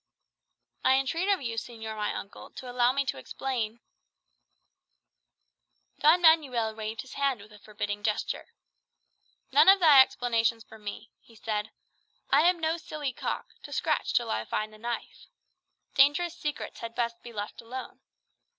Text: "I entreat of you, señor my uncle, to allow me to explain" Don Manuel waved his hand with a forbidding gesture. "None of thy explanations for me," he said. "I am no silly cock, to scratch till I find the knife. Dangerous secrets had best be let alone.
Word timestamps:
"I 0.83 0.95
entreat 0.95 1.29
of 1.29 1.43
you, 1.43 1.57
señor 1.57 1.95
my 1.95 2.11
uncle, 2.11 2.49
to 2.55 2.67
allow 2.67 2.91
me 2.91 3.05
to 3.05 3.19
explain" 3.19 3.81
Don 6.01 6.23
Manuel 6.23 6.73
waved 6.73 7.01
his 7.01 7.13
hand 7.13 7.39
with 7.39 7.51
a 7.53 7.59
forbidding 7.59 8.01
gesture. 8.01 8.47
"None 9.51 9.69
of 9.69 9.79
thy 9.79 10.01
explanations 10.01 10.63
for 10.63 10.79
me," 10.79 11.11
he 11.19 11.35
said. 11.35 11.69
"I 12.31 12.41
am 12.49 12.59
no 12.59 12.77
silly 12.77 13.13
cock, 13.13 13.53
to 13.61 13.71
scratch 13.71 14.13
till 14.15 14.31
I 14.31 14.43
find 14.43 14.73
the 14.73 14.79
knife. 14.79 15.27
Dangerous 15.93 16.35
secrets 16.35 16.79
had 16.79 16.95
best 16.95 17.21
be 17.21 17.31
let 17.31 17.61
alone. 17.61 18.01